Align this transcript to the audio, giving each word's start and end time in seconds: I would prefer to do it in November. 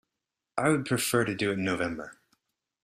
I 0.57 0.69
would 0.69 0.85
prefer 0.85 1.25
to 1.25 1.35
do 1.35 1.51
it 1.51 1.59
in 1.59 1.63
November. 1.63 2.17